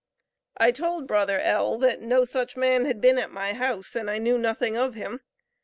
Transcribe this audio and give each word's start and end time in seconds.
I 0.57 0.71
told 0.71 1.05
Bro. 1.05 1.25
L. 1.27 1.77
that 1.77 2.01
no 2.01 2.25
such 2.25 2.57
man 2.57 2.85
had 2.85 3.01
been 3.01 3.19
at 3.19 3.29
my 3.29 3.53
house, 3.53 3.95
and 3.95 4.09
I 4.09 4.17
knew 4.17 4.39
nothing 4.39 4.75
of 4.75 4.95
him. 4.95 5.19